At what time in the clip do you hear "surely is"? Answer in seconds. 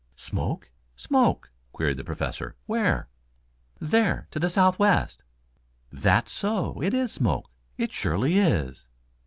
7.93-8.87